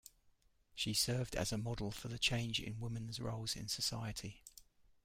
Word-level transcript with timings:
She 0.73 0.95
served 0.95 1.35
as 1.35 1.51
a 1.51 1.59
model 1.59 1.91
for 1.91 2.07
the 2.07 2.17
change 2.17 2.59
in 2.59 2.79
women's 2.79 3.19
roles 3.19 3.55
in 3.55 3.67
society. 3.67 4.41